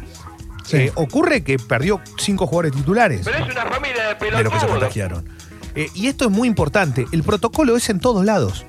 Sí. 0.66 0.78
Eh, 0.78 0.92
ocurre 0.96 1.44
que 1.44 1.60
perdió 1.60 2.02
cinco 2.18 2.48
jugadores 2.48 2.72
titulares 2.74 3.22
Pero 3.24 3.38
es 3.46 3.52
una 3.52 3.66
familia 3.68 4.02
de 4.04 4.10
de 4.10 4.16
pelotudos. 4.16 4.44
los 4.46 4.54
que 4.54 4.60
se 4.60 4.68
contagiaron. 4.68 5.30
Eh, 5.76 5.90
y 5.94 6.08
esto 6.08 6.26
es 6.26 6.32
muy 6.32 6.48
importante. 6.48 7.06
El 7.12 7.22
protocolo 7.24 7.76
es 7.78 7.90
en 7.90 8.00
todos 8.00 8.26
lados. 8.26 8.66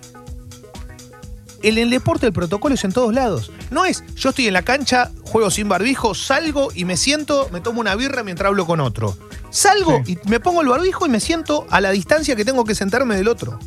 En 1.62 1.78
el 1.78 1.88
deporte 1.90 2.26
el 2.26 2.32
protocolo 2.32 2.74
es 2.74 2.84
en 2.84 2.92
todos 2.92 3.14
lados. 3.14 3.50
No 3.70 3.84
es, 3.86 4.04
yo 4.14 4.28
estoy 4.30 4.46
en 4.46 4.52
la 4.52 4.62
cancha, 4.62 5.10
juego 5.22 5.50
sin 5.50 5.68
barbijo, 5.68 6.14
salgo 6.14 6.68
y 6.74 6.84
me 6.84 6.96
siento, 6.96 7.48
me 7.50 7.60
tomo 7.60 7.80
una 7.80 7.94
birra 7.96 8.22
mientras 8.22 8.48
hablo 8.48 8.66
con 8.66 8.80
otro. 8.80 9.16
Salgo 9.50 10.02
Sí. 10.04 10.18
y 10.22 10.28
me 10.28 10.38
pongo 10.38 10.60
el 10.60 10.68
barbijo 10.68 11.06
y 11.06 11.08
me 11.08 11.18
siento 11.18 11.66
a 11.70 11.80
la 11.80 11.90
distancia 11.90 12.36
que 12.36 12.44
tengo 12.44 12.64
que 12.64 12.74
sentarme 12.74 13.16
del 13.16 13.26
otro. 13.28 13.58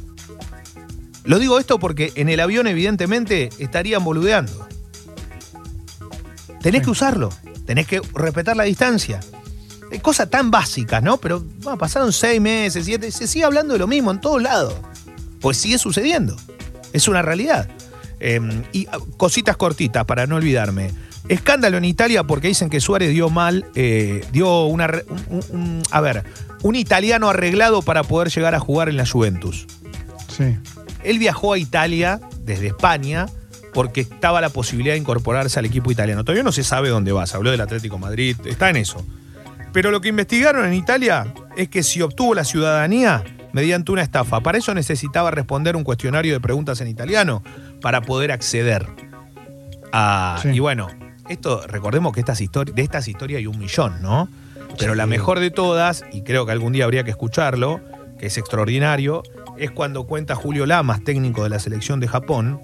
Lo 1.29 1.38
digo 1.38 1.59
esto 1.59 1.77
porque 1.77 2.12
en 2.15 2.27
el 2.27 2.39
avión 2.39 2.65
evidentemente 2.65 3.50
estarían 3.59 4.03
boludeando. 4.03 4.67
Tenés 6.62 6.79
Sí. 6.81 6.86
que 6.86 6.89
usarlo, 6.91 7.29
tenés 7.67 7.86
que 7.86 8.01
respetar 8.15 8.57
la 8.57 8.63
distancia. 8.63 9.19
Eh, 9.91 10.00
Cosas 10.00 10.29
tan 10.31 10.50
básicas, 10.50 11.03
¿no? 11.03 11.17
Pero 11.17 11.43
bueno, 11.62 11.77
pasaron 11.77 12.12
seis 12.13 12.41
meses, 12.41 12.83
siete, 12.83 13.12
se 13.12 13.27
sigue 13.27 13.45
hablando 13.45 13.74
de 13.74 13.79
lo 13.79 13.86
mismo 13.86 14.09
en 14.09 14.19
todos 14.19 14.41
lados. 14.41 14.74
Pues 15.39 15.57
sigue 15.57 15.77
sucediendo. 15.77 16.36
Es 16.93 17.07
una 17.07 17.21
realidad. 17.21 17.69
Eh, 18.19 18.41
y 18.74 18.88
ah, 18.91 18.98
cositas 19.17 19.55
cortitas 19.55 20.05
para 20.05 20.25
no 20.25 20.38
olvidarme. 20.38 20.89
Escándalo 21.27 21.77
en 21.77 21.86
Italia 21.86 22.24
porque 22.24 22.48
dicen 22.48 22.71
que 22.71 22.81
Suárez 22.81 23.09
dio 23.12 23.29
mal, 23.29 23.65
eh, 23.75 24.25
dio 24.31 24.63
una, 24.65 24.89
un- 25.29 25.43
un- 25.50 25.83
a 25.91 26.01
ver, 26.01 26.24
un 26.63 26.75
italiano 26.75 27.29
arreglado 27.29 27.83
para 27.83 28.03
poder 28.03 28.29
llegar 28.31 28.55
a 28.55 28.59
jugar 28.59 28.89
en 28.89 28.98
la 28.98 29.05
Juventus. 29.05 29.67
Sí. 30.36 30.57
Él 31.03 31.20
viajó 31.20 31.53
a 31.53 31.58
Italia 31.58 32.20
desde 32.44 32.68
España 32.68 33.27
porque 33.74 34.01
estaba 34.01 34.41
la 34.41 34.50
posibilidad 34.50 34.94
de 34.94 35.00
incorporarse 35.00 35.60
al 35.60 35.65
equipo 35.65 35.91
italiano. 35.91 36.24
Todavía 36.24 36.44
no 36.44 36.51
se 36.51 36.63
sabe 36.63 36.89
dónde 36.89 37.12
va, 37.12 37.25
se 37.27 37.38
habló 37.38 37.51
del 37.51 37.62
Atlético 37.62 37.96
de 37.96 38.01
Madrid, 38.01 38.38
está 38.46 38.70
en 38.70 38.77
eso. 38.77 39.06
Pero 39.72 39.91
lo 39.91 40.01
que 40.01 40.10
investigaron 40.10 40.65
en 40.65 40.74
Italia 40.74 41.34
es 41.56 41.70
que 41.70 41.84
si 41.84 42.01
obtuvo 42.01 42.34
la 42.34 42.44
ciudadanía 42.44 43.24
mediante 43.53 43.91
una 43.91 44.01
estafa, 44.01 44.41
para 44.41 44.58
eso 44.58 44.74
necesitaba 44.74 45.32
responder 45.32 45.75
un 45.75 45.84
cuestionario 45.84 46.34
de 46.34 46.39
preguntas 46.39 46.82
en 46.82 46.88
italiano 46.88 47.44
para 47.82 48.01
poder 48.01 48.32
acceder 48.32 48.88
a... 49.91 50.39
Sí. 50.41 50.50
Y 50.50 50.60
bueno, 50.60 50.88
esto, 51.29 51.65
recordemos 51.68 52.13
que 52.13 52.20
estas 52.22 52.39
de 52.39 52.82
estas 52.82 53.08
historias 53.08 53.39
hay 53.39 53.48
un 53.48 53.60
millón, 53.60 54.01
¿no? 54.01 54.27
Pero 54.77 54.96
la 54.96 55.06
mejor 55.06 55.39
de 55.39 55.51
todas, 55.51 56.03
y 56.12 56.22
creo 56.22 56.46
que 56.46 56.51
algún 56.51 56.74
día 56.74 56.86
habría 56.86 57.03
que 57.03 57.12
escucharlo, 57.12 57.82
que 58.18 58.27
es 58.27 58.38
extraordinario, 58.38 59.24
es 59.59 59.71
cuando 59.71 60.07
cuenta 60.07 60.35
Julio 60.35 60.65
Lamas, 60.65 61.03
técnico 61.03 61.43
de 61.43 61.49
la 61.49 61.59
selección 61.59 61.99
de 61.99 62.07
Japón, 62.07 62.61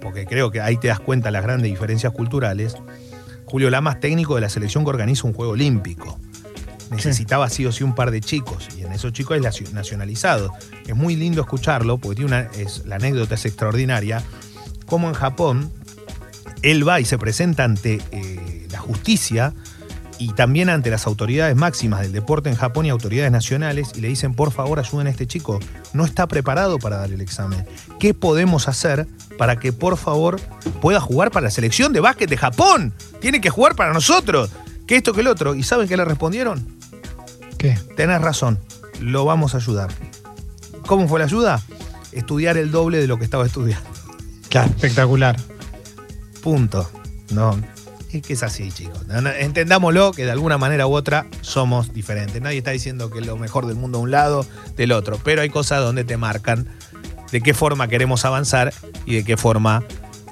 porque 0.00 0.24
creo 0.24 0.50
que 0.50 0.60
ahí 0.60 0.76
te 0.76 0.88
das 0.88 1.00
cuenta 1.00 1.30
las 1.30 1.42
grandes 1.42 1.70
diferencias 1.70 2.12
culturales. 2.12 2.76
Julio 3.44 3.70
Lamas, 3.70 4.00
técnico 4.00 4.36
de 4.36 4.40
la 4.40 4.48
selección 4.48 4.84
que 4.84 4.90
organiza 4.90 5.26
un 5.26 5.34
juego 5.34 5.52
olímpico. 5.52 6.18
Necesitaba 6.90 7.48
sí 7.48 7.66
o 7.66 7.72
sí 7.72 7.82
un 7.82 7.94
par 7.94 8.10
de 8.10 8.20
chicos, 8.20 8.68
y 8.78 8.82
en 8.82 8.92
esos 8.92 9.12
chicos 9.12 9.36
es 9.36 9.72
nacionalizado. 9.72 10.52
Es 10.86 10.94
muy 10.94 11.16
lindo 11.16 11.40
escucharlo, 11.40 11.98
porque 11.98 12.24
una, 12.24 12.42
es, 12.56 12.86
la 12.86 12.96
anécdota 12.96 13.34
es 13.34 13.44
extraordinaria. 13.44 14.22
Como 14.86 15.08
en 15.08 15.14
Japón, 15.14 15.72
él 16.62 16.86
va 16.86 17.00
y 17.00 17.04
se 17.04 17.18
presenta 17.18 17.64
ante 17.64 18.00
eh, 18.12 18.68
la 18.70 18.78
justicia 18.78 19.54
y 20.22 20.28
también 20.34 20.68
ante 20.68 20.88
las 20.88 21.08
autoridades 21.08 21.56
máximas 21.56 22.02
del 22.02 22.12
deporte 22.12 22.48
en 22.48 22.54
Japón 22.54 22.86
y 22.86 22.90
autoridades 22.90 23.32
nacionales 23.32 23.90
y 23.96 24.00
le 24.00 24.06
dicen, 24.06 24.34
por 24.34 24.52
favor, 24.52 24.78
ayuden 24.78 25.08
a 25.08 25.10
este 25.10 25.26
chico. 25.26 25.58
No 25.94 26.04
está 26.04 26.28
preparado 26.28 26.78
para 26.78 26.98
dar 26.98 27.10
el 27.10 27.20
examen. 27.20 27.66
¿Qué 27.98 28.14
podemos 28.14 28.68
hacer 28.68 29.08
para 29.36 29.56
que, 29.56 29.72
por 29.72 29.96
favor, 29.96 30.40
pueda 30.80 31.00
jugar 31.00 31.32
para 31.32 31.44
la 31.44 31.50
selección 31.50 31.92
de 31.92 31.98
básquet 31.98 32.30
de 32.30 32.36
Japón? 32.36 32.94
Tiene 33.20 33.40
que 33.40 33.50
jugar 33.50 33.74
para 33.74 33.92
nosotros. 33.92 34.50
Que 34.86 34.94
esto, 34.94 35.12
que 35.12 35.22
el 35.22 35.26
otro. 35.26 35.56
¿Y 35.56 35.64
saben 35.64 35.88
qué 35.88 35.96
le 35.96 36.04
respondieron? 36.04 36.64
¿Qué? 37.58 37.76
Tenés 37.96 38.20
razón, 38.20 38.60
lo 39.00 39.24
vamos 39.24 39.54
a 39.54 39.56
ayudar. 39.56 39.90
¿Cómo 40.86 41.08
fue 41.08 41.18
la 41.18 41.24
ayuda? 41.24 41.60
Estudiar 42.12 42.56
el 42.58 42.70
doble 42.70 42.98
de 42.98 43.08
lo 43.08 43.18
que 43.18 43.24
estaba 43.24 43.44
estudiando. 43.44 43.90
Claro, 44.50 44.70
espectacular. 44.70 45.36
Punto. 46.44 46.88
No, 47.32 47.58
es 48.18 48.26
que 48.26 48.32
es 48.34 48.42
así, 48.42 48.70
chicos. 48.70 49.02
Entendámoslo 49.38 50.12
que 50.12 50.24
de 50.24 50.30
alguna 50.30 50.58
manera 50.58 50.86
u 50.86 50.94
otra 50.94 51.26
somos 51.40 51.92
diferentes. 51.92 52.40
Nadie 52.40 52.58
está 52.58 52.70
diciendo 52.70 53.10
que 53.10 53.20
es 53.20 53.26
lo 53.26 53.36
mejor 53.36 53.66
del 53.66 53.76
mundo 53.76 53.98
a 53.98 54.00
un 54.02 54.10
lado, 54.10 54.46
del 54.76 54.92
otro. 54.92 55.18
Pero 55.22 55.42
hay 55.42 55.50
cosas 55.50 55.80
donde 55.80 56.04
te 56.04 56.16
marcan 56.16 56.68
de 57.30 57.40
qué 57.40 57.54
forma 57.54 57.88
queremos 57.88 58.24
avanzar 58.24 58.72
y 59.06 59.16
de 59.16 59.24
qué 59.24 59.36
forma 59.36 59.84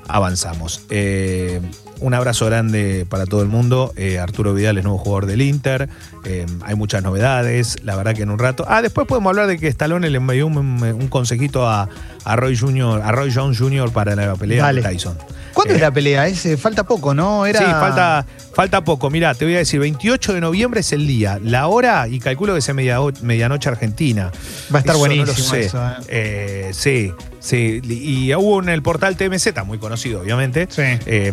avanzamos. 0.09 0.83
Eh, 0.91 1.61
un 2.01 2.15
abrazo 2.15 2.47
grande 2.47 3.07
para 3.09 3.27
todo 3.27 3.43
el 3.43 3.49
mundo. 3.49 3.93
Eh, 3.97 4.19
Arturo 4.19 4.55
Vidal 4.55 4.79
es 4.79 4.85
nuevo 4.85 4.99
jugador 4.99 5.27
del 5.27 5.43
Inter. 5.43 5.89
Eh, 6.25 6.47
hay 6.63 6.75
muchas 6.75 7.03
novedades. 7.03 7.77
La 7.85 7.95
verdad 7.95 8.15
que 8.15 8.23
en 8.23 8.31
un 8.31 8.39
rato. 8.39 8.65
Ah, 8.69 8.81
después 8.81 9.07
podemos 9.07 9.31
hablar 9.31 9.47
de 9.47 9.59
que 9.59 9.69
Stallone 9.69 10.09
le 10.09 10.17
envió 10.17 10.47
un, 10.47 11.09
consejito 11.09 11.69
a, 11.69 11.89
Roy 12.37 12.57
Jr., 12.57 13.01
a 13.03 13.13
Roy 13.13 13.33
Jones 13.33 13.59
Jr. 13.59 13.93
para 13.93 14.15
la 14.15 14.35
pelea 14.35 14.73
de 14.73 14.83
Tyson. 14.83 15.17
¿Cuándo 15.53 15.75
es 15.75 15.81
la 15.81 15.91
pelea? 15.91 16.27
Ese, 16.27 16.57
falta 16.57 16.85
poco, 16.85 17.15
¿no? 17.15 17.45
Era... 17.47 17.59
Sí, 17.59 17.65
falta, 17.65 18.27
falta 18.55 18.85
poco. 18.85 19.11
Mirá, 19.11 19.35
te 19.35 19.45
voy 19.45 19.55
a 19.55 19.59
decir, 19.59 19.81
28 19.81 20.35
de 20.35 20.41
noviembre 20.41 20.81
es 20.81 20.93
el 20.93 21.07
día, 21.07 21.39
la 21.43 21.67
hora 21.67 22.07
y 22.09 22.21
calculo 22.21 22.55
que 22.55 22.61
sea 22.61 22.75
medianoche 22.75 23.69
argentina. 23.69 24.31
Va 24.73 24.79
a 24.79 24.81
estar 24.81 24.97
buenísimo 24.97 25.49
no 25.73 25.95
¿eh? 26.09 26.71
sí, 26.73 27.13
sí. 27.41 27.81
Y 27.85 28.35
hubo 28.35 28.63
en 28.63 28.69
el 28.69 28.83
portal 28.83 29.17
TMZ, 29.17 29.65
muy 29.65 29.79
conocido, 29.79 30.21
obviamente. 30.21 30.69
Sí. 30.71 30.83
Eh, 31.07 31.33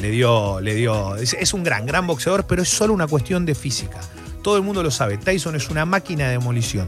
le 0.00 0.10
dio, 0.10 0.60
le 0.60 0.74
dio. 0.74 1.16
Es, 1.16 1.54
un 1.54 1.62
gran, 1.62 1.86
gran 1.86 2.06
boxeador, 2.06 2.46
pero 2.46 2.62
es 2.62 2.68
solo 2.68 2.94
una 2.94 3.06
cuestión 3.06 3.44
de 3.44 3.54
física. 3.54 4.00
Todo 4.42 4.56
el 4.56 4.62
mundo 4.62 4.82
lo 4.82 4.90
sabe. 4.90 5.18
Tyson 5.18 5.54
es 5.54 5.68
una 5.68 5.84
máquina 5.84 6.24
de 6.24 6.32
demolición. 6.32 6.86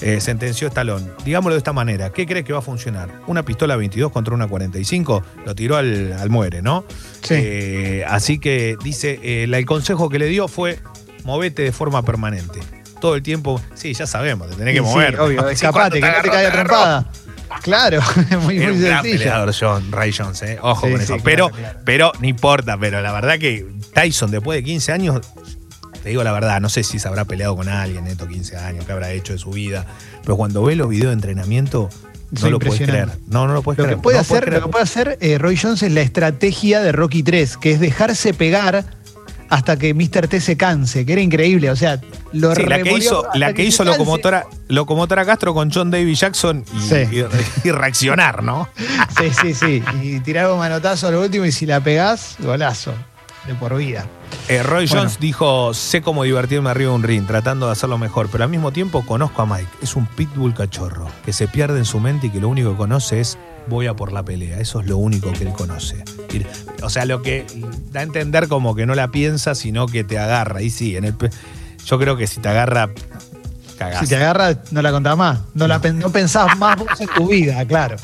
Eh, 0.00 0.20
sentenció 0.20 0.68
Stallone. 0.68 1.06
Digámoslo 1.24 1.54
de 1.54 1.58
esta 1.58 1.72
manera, 1.72 2.10
¿qué 2.10 2.26
crees 2.26 2.44
que 2.44 2.52
va 2.52 2.58
a 2.58 2.62
funcionar? 2.62 3.08
¿Una 3.26 3.42
pistola 3.44 3.76
22 3.76 4.12
contra 4.12 4.34
una 4.34 4.46
45? 4.46 5.22
Lo 5.44 5.54
tiró 5.54 5.76
al, 5.76 6.28
muere, 6.28 6.60
¿no? 6.60 6.84
Sí. 7.22 7.34
Eh, 7.36 8.04
así 8.06 8.38
que 8.38 8.76
dice, 8.82 9.18
eh, 9.22 9.44
el 9.44 9.66
consejo 9.66 10.10
que 10.10 10.18
le 10.18 10.26
dio 10.26 10.48
fue, 10.48 10.80
movete 11.24 11.62
de 11.62 11.72
forma 11.72 12.02
permanente. 12.02 12.60
Todo 13.00 13.14
el 13.14 13.22
tiempo, 13.22 13.60
sí, 13.74 13.94
ya 13.94 14.06
sabemos, 14.06 14.50
te 14.50 14.56
tenés 14.56 14.74
que 14.74 14.82
mover. 14.82 15.14
Sí, 15.14 15.20
obvio, 15.20 15.48
escapate, 15.48 16.00
que 16.00 16.06
no 16.06 16.22
te 16.22 16.30
caiga 16.30 16.52
trompada. 16.52 17.10
Claro, 17.62 18.00
muy, 18.42 18.58
muy 18.58 18.66
un 18.66 18.82
gran 18.82 19.02
peleador 19.02 19.54
John, 19.58 19.90
Ray 19.92 20.12
Jones, 20.12 20.42
¿eh? 20.42 20.58
ojo 20.60 20.82
con 20.82 21.00
eso. 21.00 21.16
pero, 21.22 21.50
pero, 21.84 22.12
no 22.20 22.26
importa, 22.26 22.76
pero 22.78 23.00
la 23.00 23.12
verdad 23.12 23.38
que 23.38 23.66
Tyson 23.94 24.30
después 24.30 24.58
de 24.58 24.64
15 24.64 24.92
años 24.92 25.20
te 26.06 26.10
digo 26.10 26.22
la 26.22 26.30
verdad, 26.30 26.60
no 26.60 26.68
sé 26.68 26.84
si 26.84 27.00
se 27.00 27.08
habrá 27.08 27.24
peleado 27.24 27.56
con 27.56 27.68
alguien 27.68 28.06
en 28.06 28.12
estos 28.12 28.28
15 28.28 28.58
años, 28.58 28.84
qué 28.84 28.92
habrá 28.92 29.10
hecho 29.10 29.32
de 29.32 29.40
su 29.40 29.50
vida, 29.50 29.86
pero 30.22 30.36
cuando 30.36 30.62
ve 30.62 30.76
los 30.76 30.88
videos 30.88 31.08
de 31.08 31.14
entrenamiento, 31.14 31.88
no 32.30 32.48
lo 32.48 32.60
puedes 32.60 32.80
creer. 32.80 33.08
No, 33.26 33.48
no 33.48 33.54
lo 33.54 33.62
puedes 33.62 33.82
creer. 33.82 33.96
Que 33.96 34.02
puede 34.02 34.16
hacer, 34.16 34.52
lo 34.52 34.62
que 34.62 34.68
puede 34.68 34.84
hacer 34.84 35.18
eh, 35.20 35.36
Roy 35.36 35.58
Jones 35.60 35.82
es 35.82 35.90
la 35.90 36.02
estrategia 36.02 36.80
de 36.80 36.92
Rocky 36.92 37.24
3, 37.24 37.56
que 37.56 37.72
es 37.72 37.80
dejarse 37.80 38.34
pegar 38.34 38.84
hasta 39.48 39.76
que 39.76 39.94
Mr. 39.94 40.28
T 40.28 40.40
se 40.40 40.56
canse, 40.56 41.04
que 41.04 41.14
era 41.14 41.22
increíble. 41.22 41.72
O 41.72 41.76
sea, 41.76 42.00
lo 42.32 42.54
sí, 42.54 42.62
la 42.62 42.80
que 42.80 42.92
hizo, 42.92 43.26
la 43.34 43.52
que, 43.52 43.64
hizo 43.64 43.82
locomotora, 43.82 44.46
locomotora 44.68 45.26
Castro 45.26 45.54
con 45.54 45.72
John 45.72 45.90
David 45.90 46.14
Jackson 46.14 46.64
y, 47.64 47.70
reaccionar, 47.72 48.44
¿no? 48.44 48.68
sí, 49.18 49.32
sí, 49.42 49.54
sí. 49.54 49.82
Y 50.04 50.20
tirar 50.20 50.52
un 50.52 50.60
manotazo 50.60 51.08
al 51.08 51.16
último 51.16 51.46
y 51.46 51.50
si 51.50 51.66
la 51.66 51.80
pegás, 51.80 52.36
golazo 52.38 52.94
de 53.46 53.54
por 53.54 53.76
vida. 53.76 54.06
Eh, 54.48 54.62
Roy 54.62 54.88
Jones 54.88 55.18
dijo, 55.18 55.74
sé 55.74 56.02
cómo 56.02 56.24
divertirme 56.24 56.70
arriba 56.70 56.90
de 56.90 56.96
un 56.96 57.02
ring, 57.02 57.26
tratando 57.26 57.66
de 57.66 57.72
hacerlo 57.72 57.98
mejor, 57.98 58.28
pero 58.30 58.44
al 58.44 58.50
mismo 58.50 58.72
tiempo 58.72 59.04
conozco 59.04 59.42
a 59.42 59.46
Mike. 59.46 59.68
Es 59.82 59.96
un 59.96 60.06
pitbull 60.06 60.54
cachorro, 60.54 61.08
que 61.24 61.32
se 61.32 61.48
pierde 61.48 61.78
en 61.78 61.84
su 61.84 62.00
mente 62.00 62.28
y 62.28 62.30
que 62.30 62.40
lo 62.40 62.48
único 62.48 62.70
que 62.72 62.76
conoce 62.76 63.20
es 63.20 63.38
voy 63.68 63.86
a 63.86 63.94
por 63.94 64.12
la 64.12 64.22
pelea. 64.22 64.58
Eso 64.58 64.80
es 64.80 64.86
lo 64.86 64.96
único 64.98 65.32
que 65.32 65.44
él 65.44 65.52
conoce. 65.52 66.04
O 66.82 66.90
sea, 66.90 67.04
lo 67.04 67.22
que 67.22 67.46
da 67.90 68.00
a 68.00 68.02
entender 68.02 68.48
como 68.48 68.74
que 68.74 68.86
no 68.86 68.94
la 68.94 69.08
piensa, 69.08 69.54
sino 69.54 69.86
que 69.86 70.04
te 70.04 70.18
agarra. 70.18 70.62
Y 70.62 70.70
sí, 70.70 70.96
en 70.96 71.04
el, 71.04 71.14
yo 71.84 71.98
creo 71.98 72.16
que 72.16 72.26
si 72.26 72.40
te 72.40 72.48
agarra, 72.48 72.90
cagás. 73.78 74.00
Si 74.00 74.06
te 74.06 74.16
agarra, 74.16 74.58
no 74.70 74.82
la 74.82 74.92
contás 74.92 75.16
más. 75.16 75.40
No, 75.54 75.66
La, 75.66 75.78
no 75.78 76.10
pensás 76.10 76.56
más 76.58 76.76
vos 76.78 77.00
en 77.00 77.08
tu 77.08 77.28
vida, 77.28 77.64
claro. 77.66 77.96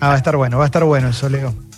Ah, 0.00 0.08
va 0.08 0.14
a 0.14 0.16
estar 0.16 0.36
bueno, 0.36 0.58
va 0.58 0.64
a 0.64 0.66
estar 0.66 0.84
bueno 0.84 1.08
eso, 1.08 1.28
Leo. 1.28 1.54